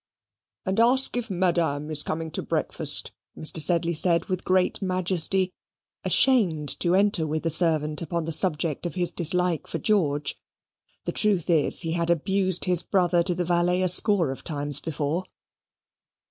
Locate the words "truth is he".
11.11-11.91